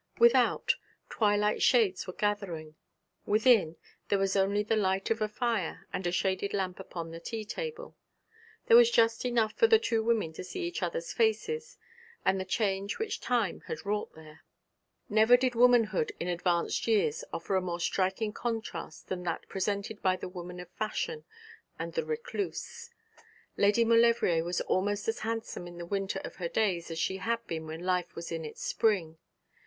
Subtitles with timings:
[0.17, 0.73] Without,
[1.09, 2.73] twilight shades were gathering;
[3.27, 3.75] within,
[4.09, 7.45] there was only the light of a fire and a shaded lamp upon the tea
[7.45, 7.95] table;
[8.65, 11.77] there was just light enough for the two women to see each other's faces,
[12.25, 14.43] and the change which time had wrought there.
[15.07, 20.15] Never did womanhood in advanced years offer a more striking contrast than that presented by
[20.15, 21.25] the woman of fashion
[21.77, 22.89] and the recluse.
[23.55, 27.45] Lady Maulevrier was almost as handsome in the winter of her days as she had
[27.45, 29.19] been when life was in its spring.